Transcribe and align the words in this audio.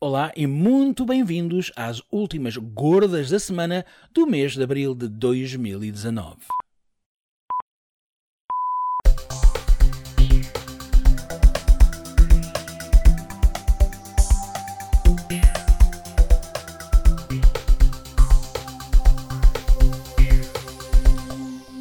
Olá 0.00 0.30
e 0.36 0.46
muito 0.46 1.04
bem-vindos 1.04 1.72
às 1.74 2.00
últimas 2.12 2.56
gordas 2.56 3.30
da 3.30 3.38
semana 3.40 3.84
do 4.14 4.28
mês 4.28 4.54
de 4.54 4.62
abril 4.62 4.94
de 4.94 5.08
2019. 5.08 6.36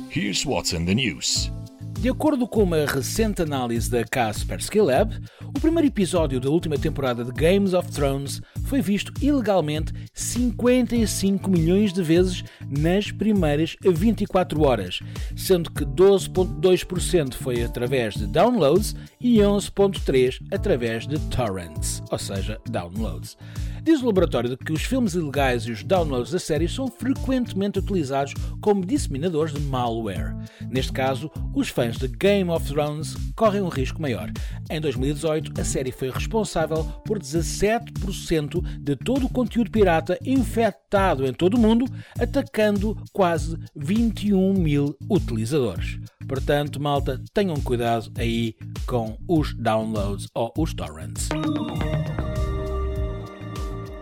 Here's 0.09 0.43
what's 0.43 0.73
in 0.73 0.86
the 0.86 0.95
news. 0.95 1.52
De 1.99 2.09
acordo 2.09 2.47
com 2.47 2.61
uma 2.61 2.86
recente 2.86 3.41
análise 3.41 3.89
da 3.89 4.04
Kaspersky 4.04 4.79
Lab, 4.79 5.20
o 5.58 5.60
primeiro 5.60 5.88
episódio 5.88 6.39
da 6.39 6.52
última 6.52 6.78
temporada 6.78 7.26
de 7.26 7.32
Games 7.32 7.73
of 7.73 7.92
Thrones 7.92 8.40
foi 8.66 8.80
visto 8.80 9.12
ilegalmente 9.20 9.91
55 10.14 11.50
milhões 11.50 11.91
de 11.91 12.04
vezes 12.04 12.44
nas 12.70 13.09
primeiras 13.09 13.76
24 13.81 14.62
horas, 14.62 15.00
sendo 15.36 15.72
que 15.72 15.84
12,2% 15.84 17.34
foi 17.34 17.64
através 17.64 18.14
de 18.14 18.28
downloads 18.28 18.95
e 19.20 19.38
11,3% 19.38 20.45
através 20.54 21.08
de 21.08 21.20
torrents, 21.31 22.03
ou 22.12 22.20
seja, 22.20 22.62
downloads. 22.70 23.36
Diz 23.84 24.02
o 24.02 24.05
laboratório 24.05 24.58
que 24.58 24.72
os 24.72 24.84
filmes 24.84 25.13
ilegais 25.13 25.63
e 25.63 25.72
os 25.72 25.84
downloads 25.84 26.31
da 26.31 26.40
série 26.40 26.67
são 26.67 26.88
frequentemente 26.88 27.80
utilizados 27.80 28.34
como 28.62 28.86
disseminadores 28.86 29.53
de 29.53 29.62
malware. 29.62 30.36
Neste 30.70 30.91
caso, 30.91 31.31
os 31.53 31.70
fãs 31.70 31.98
de 31.98 32.08
Game 32.08 32.50
of 32.50 32.67
Thrones 32.67 33.16
correm 33.36 33.62
um 33.62 33.70
risco 33.70 34.02
maior. 34.02 34.31
Em 34.70 34.81
2018, 34.81 35.59
a 35.59 35.63
série 35.63 35.91
foi 35.91 36.09
responsável 36.09 36.84
por 37.05 37.20
17% 37.20 38.62
de 38.80 38.95
todo 38.95 39.26
o 39.26 39.30
conteúdo 39.30 39.72
pirata 39.72 40.17
infectado 40.25 41.25
em 41.25 41.34
todo 41.34 41.55
o 41.55 41.59
mundo, 41.59 41.86
atacando 42.20 42.98
quase 43.14 43.58
21 43.75 44.53
mil 44.53 44.98
utilizadores. 45.09 46.00
Portanto, 46.28 46.81
malta, 46.81 47.22
tenham 47.33 47.55
cuidado 47.61 48.11
aí 48.17 48.55
com 48.86 49.17
os 49.28 49.53
downloads 49.55 50.28
ou 50.33 50.53
os 50.58 50.73
torrents. 50.73 51.30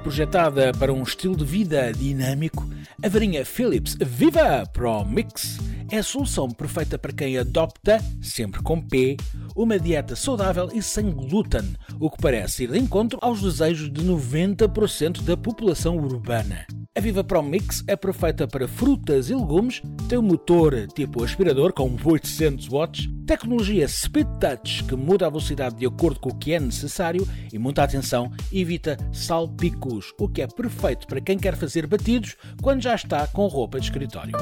Projetada 0.06 0.72
para 0.72 0.94
um 0.94 1.02
estilo 1.02 1.36
de 1.36 1.44
vida 1.44 1.92
dinâmico, 1.92 2.70
a 3.02 3.10
varinha 3.10 3.44
Philips 3.44 3.98
Viva 4.00 4.64
Pro 4.72 5.04
Mix 5.04 5.58
é 5.90 5.98
a 5.98 6.04
solução 6.04 6.48
perfeita 6.48 6.96
para 6.96 7.12
quem 7.12 7.40
adopta, 7.40 7.98
sempre 8.22 8.62
com 8.62 8.80
P, 8.80 9.18
uma 9.56 9.80
dieta 9.80 10.16
saudável 10.16 10.70
e 10.72 10.80
sem 10.84 11.10
glúten, 11.10 11.76
o 12.00 12.12
que 12.12 12.22
parece 12.22 12.66
ir 12.66 12.72
de 12.72 12.78
encontro 12.78 13.18
aos 13.20 13.42
desejos 13.42 13.92
de 13.92 14.06
90% 14.06 15.24
da 15.24 15.36
população 15.36 15.98
urbana. 15.98 16.68
A 16.98 17.02
Viva 17.02 17.26
Pro 17.26 17.44
Mix 17.44 17.84
é 17.88 17.96
perfeita 17.98 18.48
para 18.48 18.70
frutas 18.70 19.30
e 19.30 19.36
legumes, 19.36 19.82
tem 20.08 20.18
um 20.18 20.22
motor 20.22 20.88
tipo 20.96 21.26
aspirador 21.26 21.74
com 21.74 21.94
800 22.02 22.70
watts, 22.70 23.10
tecnologia 23.28 23.86
Speed 23.86 24.26
Touch 24.40 24.82
que 24.86 24.96
muda 24.96 25.28
a 25.28 25.30
velocidade 25.30 25.76
de 25.76 25.86
acordo 25.86 26.22
com 26.22 26.30
o 26.30 26.38
que 26.38 26.54
é 26.54 26.60
necessário 26.60 27.28
e 27.52 27.60
muita 27.60 27.84
atenção, 27.84 28.32
evita 28.50 28.96
salpicos, 29.12 30.14
o 30.18 30.30
que 30.30 30.42
é 30.42 30.48
perfeito 30.48 31.06
para 31.06 31.20
quem 31.20 31.38
quer 31.38 31.58
fazer 31.58 31.86
batidos 31.86 32.38
quando 32.62 32.82
já 32.82 32.96
está 32.96 33.28
com 33.28 33.46
roupa 33.48 33.78
de 33.78 33.88
escritório. 33.88 34.38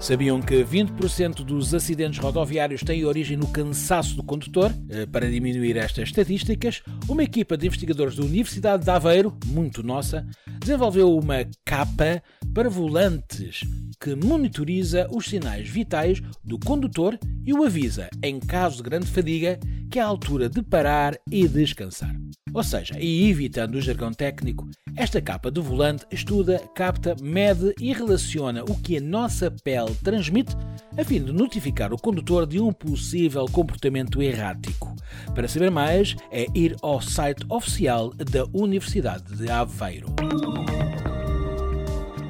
Sabiam 0.00 0.40
que 0.40 0.64
20% 0.64 1.44
dos 1.44 1.74
acidentes 1.74 2.20
rodoviários 2.20 2.82
têm 2.82 3.04
origem 3.04 3.36
no 3.36 3.48
cansaço 3.48 4.14
do 4.14 4.22
condutor? 4.22 4.72
Eh, 4.88 5.06
para 5.06 5.28
diminuir 5.28 5.76
estas 5.76 6.08
estatísticas, 6.08 6.82
uma 7.08 7.24
equipa 7.24 7.56
de 7.56 7.66
investigadores 7.66 8.14
da 8.14 8.22
Universidade 8.22 8.84
de 8.84 8.90
Aveiro, 8.90 9.36
muito 9.46 9.82
nossa, 9.82 10.24
desenvolveu 10.60 11.16
uma 11.16 11.44
capa 11.64 12.22
para 12.54 12.70
volantes 12.70 13.62
que 14.00 14.14
monitoriza 14.14 15.08
os 15.10 15.26
sinais 15.26 15.68
vitais 15.68 16.20
do 16.44 16.58
condutor 16.60 17.18
e 17.44 17.52
o 17.52 17.64
avisa, 17.64 18.08
em 18.22 18.38
caso 18.38 18.76
de 18.76 18.84
grande 18.84 19.06
fadiga, 19.06 19.58
que 19.90 19.98
é 19.98 20.02
a 20.02 20.06
altura 20.06 20.48
de 20.48 20.62
parar 20.62 21.18
e 21.30 21.48
descansar. 21.48 22.14
Ou 22.52 22.62
seja, 22.62 22.98
e 22.98 23.30
evitando 23.30 23.76
o 23.76 23.80
jargão 23.80 24.12
técnico, 24.12 24.68
esta 24.96 25.20
capa 25.20 25.50
de 25.50 25.60
volante 25.60 26.06
estuda, 26.10 26.58
capta, 26.74 27.14
mede 27.20 27.74
e 27.80 27.92
relaciona 27.92 28.64
o 28.64 28.74
que 28.80 28.96
a 28.96 29.00
nossa 29.00 29.50
pele 29.50 29.94
transmite 30.02 30.56
a 30.96 31.04
fim 31.04 31.22
de 31.22 31.32
notificar 31.32 31.92
o 31.92 31.98
condutor 31.98 32.46
de 32.46 32.60
um 32.60 32.72
possível 32.72 33.44
comportamento 33.46 34.22
errático. 34.22 34.94
Para 35.34 35.48
saber 35.48 35.70
mais, 35.70 36.16
é 36.30 36.46
ir 36.54 36.76
ao 36.82 37.00
site 37.00 37.44
oficial 37.48 38.12
da 38.14 38.44
Universidade 38.52 39.36
de 39.36 39.50
Aveiro. 39.50 40.08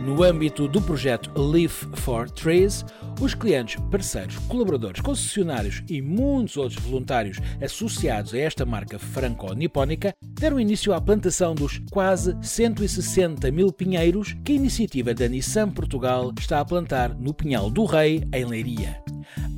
No 0.04 0.22
âmbito 0.22 0.66
do 0.66 0.80
projeto 0.80 1.30
Leaf 1.38 1.84
for 1.94 2.30
Trees, 2.30 2.84
os 3.20 3.34
clientes, 3.34 3.80
parceiros, 3.90 4.36
colaboradores, 4.48 5.00
concessionários 5.00 5.82
e 5.88 6.00
muitos 6.00 6.56
outros 6.56 6.82
voluntários 6.82 7.38
associados 7.62 8.34
a 8.34 8.38
esta 8.38 8.64
marca 8.64 8.98
franco-nipónica 8.98 10.14
deram 10.22 10.60
início 10.60 10.92
à 10.92 11.00
plantação 11.00 11.54
dos 11.54 11.80
quase 11.90 12.36
160 12.42 13.50
mil 13.50 13.72
pinheiros 13.72 14.36
que 14.44 14.52
a 14.52 14.56
iniciativa 14.56 15.14
da 15.14 15.28
Nissan 15.28 15.70
Portugal 15.70 16.32
está 16.38 16.60
a 16.60 16.64
plantar 16.64 17.14
no 17.14 17.34
Pinhal 17.34 17.70
do 17.70 17.84
Rei, 17.84 18.22
em 18.32 18.44
Leiria. 18.44 19.02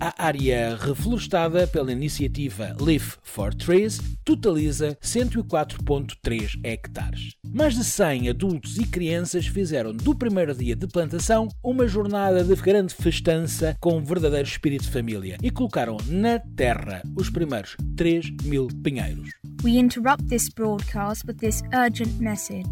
A 0.03 0.15
área 0.17 0.77
reflorestada 0.77 1.67
pela 1.67 1.93
iniciativa 1.93 2.75
Leaf 2.81 3.19
for 3.23 3.53
Trees 3.53 4.01
totaliza 4.25 4.97
104,3 5.03 6.59
hectares. 6.65 7.35
Mais 7.53 7.75
de 7.75 7.85
100 7.85 8.31
adultos 8.31 8.79
e 8.79 8.87
crianças 8.87 9.47
fizeram 9.47 9.93
do 9.93 10.15
primeiro 10.15 10.55
dia 10.55 10.75
de 10.75 10.87
plantação 10.87 11.49
uma 11.63 11.87
jornada 11.87 12.43
de 12.43 12.55
grande 12.55 12.95
festança 12.95 13.77
com 13.79 13.99
um 13.99 14.03
verdadeiro 14.03 14.49
espírito 14.49 14.85
de 14.85 14.91
família 14.91 15.37
e 15.43 15.51
colocaram 15.51 15.99
na 16.07 16.39
terra 16.39 17.03
os 17.15 17.29
primeiros 17.29 17.77
3 17.95 18.31
mil 18.45 18.69
pinheiros. 18.83 19.29
We 19.63 19.73
interrupt 19.73 20.27
this 20.29 20.49
broadcast 20.49 21.27
with 21.27 21.37
this 21.37 21.63
urgent 21.75 22.19
message. 22.19 22.71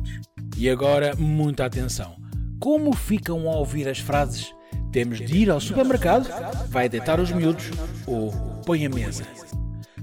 E 0.56 0.70
agora, 0.70 1.14
muita 1.14 1.66
atenção. 1.66 2.16
Como 2.58 2.96
ficam 2.96 3.50
a 3.50 3.56
ouvir 3.58 3.86
as 3.86 3.98
frases 3.98 4.50
temos 4.92 5.18
de 5.18 5.36
ir 5.36 5.50
ao 5.50 5.60
supermercado, 5.60 6.28
vai 6.68 6.88
deitar 6.88 7.20
os 7.20 7.30
miúdos 7.30 7.70
ou 8.06 8.32
põe 8.64 8.86
a 8.86 8.88
mesa. 8.88 9.24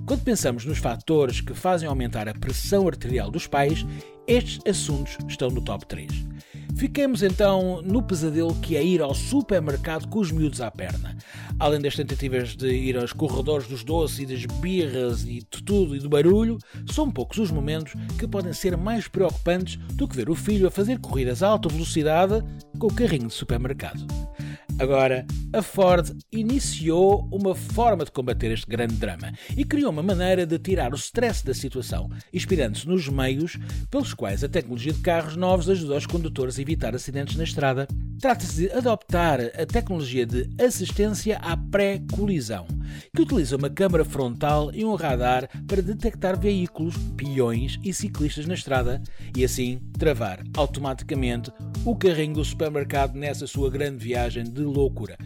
Quando 0.05 0.23
pensamos 0.23 0.65
nos 0.65 0.77
fatores 0.77 1.41
que 1.41 1.55
fazem 1.55 1.87
aumentar 1.87 2.29
a 2.29 2.33
pressão 2.33 2.87
arterial 2.87 3.31
dos 3.31 3.47
pais, 3.47 3.85
estes 4.27 4.59
assuntos 4.67 5.17
estão 5.27 5.49
no 5.49 5.61
top 5.61 5.85
3. 5.87 6.11
Fiquemos 6.75 7.23
então 7.23 7.81
no 7.81 8.03
pesadelo 8.03 8.53
que 8.55 8.75
é 8.75 8.83
ir 8.83 9.01
ao 9.01 9.15
supermercado 9.15 10.07
com 10.07 10.19
os 10.19 10.31
miúdos 10.31 10.61
à 10.61 10.69
perna. 10.69 11.15
Além 11.57 11.79
das 11.79 11.95
tentativas 11.95 12.55
de 12.55 12.67
ir 12.67 12.97
aos 12.97 13.13
corredores 13.13 13.67
dos 13.67 13.83
doces 13.83 14.19
e 14.19 14.25
das 14.25 14.45
birras 14.59 15.23
e 15.23 15.39
de 15.39 15.63
tudo 15.63 15.95
e 15.95 15.99
do 15.99 16.09
barulho, 16.09 16.57
são 16.91 17.09
poucos 17.09 17.37
os 17.37 17.49
momentos 17.49 17.93
que 18.19 18.27
podem 18.27 18.51
ser 18.51 18.75
mais 18.75 19.07
preocupantes 19.07 19.77
do 19.93 20.07
que 20.07 20.17
ver 20.17 20.29
o 20.29 20.35
filho 20.35 20.67
a 20.67 20.71
fazer 20.71 20.99
corridas 20.99 21.41
a 21.41 21.47
alta 21.47 21.69
velocidade 21.69 22.43
com 22.77 22.87
o 22.87 22.93
carrinho 22.93 23.27
de 23.27 23.33
supermercado. 23.33 24.05
Agora, 24.77 25.25
a 25.53 25.61
Ford 25.61 26.11
iniciou 26.33 27.29
uma 27.31 27.55
forma 27.55 28.03
de 28.03 28.11
combater 28.11 28.51
este 28.51 28.67
grande 28.67 28.95
drama 28.95 29.31
e 29.55 29.63
criou 29.63 29.89
uma 29.89 30.03
maneira 30.03 30.45
de 30.45 30.59
tirar 30.59 30.91
o 30.91 30.97
stress 30.97 31.45
da 31.45 31.53
situação, 31.53 32.09
inspirando-se 32.33 32.85
nos 32.85 33.07
meios 33.07 33.57
pelos 33.89 34.13
quais 34.13 34.43
a 34.43 34.49
tecnologia 34.49 34.91
de 34.91 34.99
carros 34.99 35.37
novos 35.37 35.69
ajuda 35.69 35.95
os 35.95 36.05
condutores 36.05 36.59
a 36.59 36.61
evitar 36.61 36.93
acidentes 36.93 37.37
na 37.37 37.45
estrada. 37.45 37.87
Trata-se 38.19 38.55
de 38.55 38.71
adoptar 38.71 39.39
a 39.41 39.65
tecnologia 39.65 40.25
de 40.25 40.49
assistência 40.63 41.37
à 41.37 41.57
pré-colisão, 41.57 42.65
que 43.13 43.21
utiliza 43.21 43.57
uma 43.57 43.69
câmara 43.69 44.05
frontal 44.05 44.71
e 44.73 44.85
um 44.85 44.95
radar 44.95 45.49
para 45.67 45.81
detectar 45.81 46.39
veículos, 46.39 46.95
peões 47.17 47.77
e 47.83 47.93
ciclistas 47.93 48.45
na 48.45 48.53
estrada 48.53 49.01
e 49.35 49.43
assim 49.43 49.79
travar 49.99 50.43
automaticamente 50.55 51.51
o 51.83 51.95
carrinho 51.95 52.35
do 52.35 52.45
supermercado 52.45 53.15
nessa 53.15 53.45
sua 53.45 53.69
grande 53.69 54.03
viagem 54.03 54.43
de 54.43 54.61
loucura. 54.61 55.17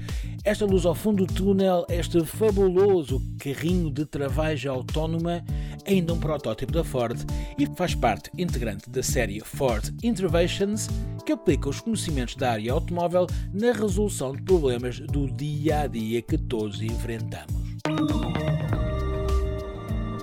Esta 0.44 0.66
luz 0.66 0.86
ao 0.86 0.96
fundo 0.96 1.26
do 1.26 1.34
túnel, 1.34 1.86
este 1.90 2.24
fabuloso 2.26 3.22
carrinho 3.40 3.92
de 3.92 4.06
travagem 4.06 4.70
autónoma, 4.70 5.44
ainda 5.90 6.14
um 6.14 6.20
protótipo 6.20 6.72
da 6.72 6.84
Ford 6.84 7.20
e 7.58 7.66
faz 7.76 7.96
parte 7.96 8.30
integrante 8.38 8.90
da 8.90 9.02
série 9.02 9.40
Ford 9.40 9.92
Interventions, 10.04 10.88
que 11.26 11.32
aplica 11.32 11.68
os 11.68 11.82
conhecimentos 11.82 12.36
da 12.36 12.52
área 12.52 12.72
automóvel 12.72 13.26
na 13.52 13.72
resolução 13.72 14.34
de 14.34 14.42
problemas 14.44 15.00
do 15.00 15.30
dia 15.32 15.82
a 15.82 15.88
dia 15.88 16.22
que 16.22 16.38
todos 16.38 16.82
enfrentamos. 16.82 17.80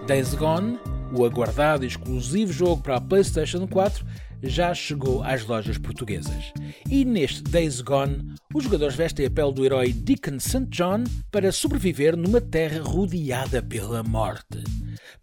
Days 0.07 0.35
Gone, 0.35 0.79
o 1.13 1.25
aguardado 1.25 1.85
e 1.85 1.89
exclusivo 1.89 2.53
jogo 2.53 2.81
para 2.81 2.97
a 2.97 3.01
PlayStation 3.01 3.67
4, 3.67 4.07
já 4.43 4.73
chegou 4.73 5.25
às 5.25 5.45
lojas 5.45 5.79
portuguesas. 5.79 6.53
E 6.89 7.05
neste 7.05 7.43
Days 7.43 7.81
Gone, 7.81 8.35
os 8.55 8.63
jogadores 8.63 8.95
vestem 8.95 9.27
a 9.27 9.31
pele 9.31 9.53
do 9.53 9.65
herói 9.65 9.93
Deacon 9.93 10.39
St. 10.39 10.67
John 10.67 11.03
para 11.33 11.51
sobreviver 11.51 12.17
numa 12.17 12.41
terra 12.41 12.81
rodeada 12.83 13.61
pela 13.61 14.05
morte. 14.05 14.63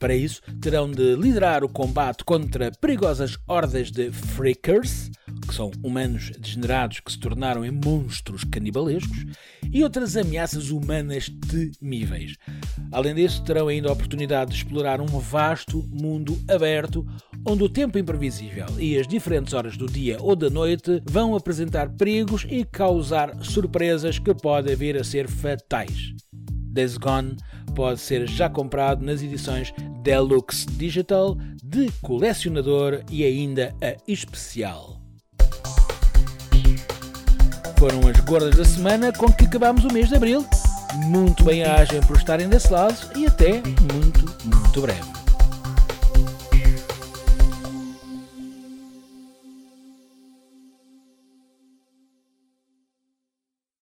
Para 0.03 0.17
isso, 0.17 0.41
terão 0.59 0.91
de 0.91 1.15
liderar 1.15 1.63
o 1.63 1.69
combate 1.69 2.25
contra 2.25 2.69
perigosas 2.71 3.37
hordas 3.47 3.89
de 3.89 4.11
freakers, 4.11 5.09
que 5.47 5.55
são 5.55 5.71
humanos 5.81 6.29
degenerados 6.37 6.99
que 6.99 7.09
se 7.09 7.17
tornaram 7.17 7.63
em 7.63 7.71
monstros 7.71 8.43
canibalescos, 8.43 9.23
e 9.71 9.81
outras 9.81 10.17
ameaças 10.17 10.71
humanas 10.71 11.31
temíveis. 11.49 12.35
Além 12.91 13.15
disso, 13.15 13.45
terão 13.45 13.69
ainda 13.69 13.87
a 13.87 13.93
oportunidade 13.93 14.51
de 14.51 14.57
explorar 14.57 14.99
um 14.99 15.05
vasto 15.05 15.81
mundo 15.89 16.37
aberto 16.49 17.07
onde 17.47 17.63
o 17.63 17.69
tempo 17.69 17.97
imprevisível 17.97 18.65
e 18.77 18.99
as 18.99 19.07
diferentes 19.07 19.53
horas 19.53 19.77
do 19.77 19.85
dia 19.85 20.17
ou 20.19 20.35
da 20.35 20.49
noite 20.49 21.01
vão 21.05 21.33
apresentar 21.33 21.87
perigos 21.91 22.45
e 22.49 22.65
causar 22.65 23.41
surpresas 23.41 24.19
que 24.19 24.35
podem 24.35 24.75
vir 24.75 24.97
a 24.97 25.03
ser 25.05 25.29
fatais. 25.29 26.13
Days 26.73 26.97
Gone 26.97 27.37
pode 27.73 27.99
ser 27.99 28.27
já 28.27 28.49
comprado 28.49 29.03
nas 29.03 29.21
edições 29.21 29.73
Deluxe 30.01 30.65
Digital, 30.67 31.37
de 31.63 31.91
colecionador 32.01 33.03
e 33.09 33.23
ainda 33.23 33.75
a 33.81 33.95
especial. 34.07 34.97
Foram 37.77 38.07
as 38.07 38.19
gordas 38.21 38.55
da 38.55 38.65
semana 38.65 39.11
com 39.11 39.31
que 39.31 39.45
acabamos 39.45 39.83
o 39.83 39.91
mês 39.91 40.07
de 40.07 40.15
abril. 40.15 40.45
Muito 41.05 41.43
bem-agem 41.43 41.99
por 42.01 42.15
estarem 42.15 42.47
desse 42.47 42.71
lado 42.71 42.95
e 43.17 43.25
até 43.25 43.61
muito, 43.91 44.25
muito 44.45 44.81
breve. 44.81 45.22